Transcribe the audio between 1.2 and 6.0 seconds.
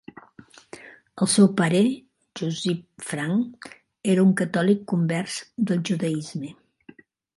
El seu pare, Josip Frank, era un catòlic convers del